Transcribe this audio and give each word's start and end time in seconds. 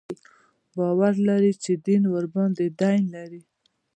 باور 0.77 1.13
لري 1.27 1.53
چې 1.63 1.71
دین 1.85 2.03
ورباندې 2.15 2.65
دین 2.79 3.01
لري. 3.15 3.41